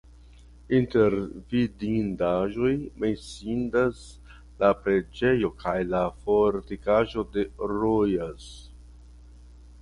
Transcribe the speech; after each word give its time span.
Inter 0.75 1.15
vidindaĵoj 1.49 2.71
menciindas 3.03 4.01
la 4.63 4.71
preĝejo 4.87 5.53
kaj 5.65 5.75
la 5.91 6.01
fortikaĵo 6.25 7.27
de 7.37 7.45
Rojas. 7.75 8.51